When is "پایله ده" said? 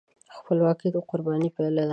1.55-1.89